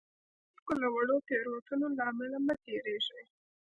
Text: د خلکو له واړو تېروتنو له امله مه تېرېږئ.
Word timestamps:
د 0.53 0.55
خلکو 0.63 0.73
له 0.81 0.87
واړو 0.93 1.17
تېروتنو 1.27 1.87
له 1.97 2.03
امله 2.11 2.37
مه 2.45 2.53
تېرېږئ. 2.63 3.23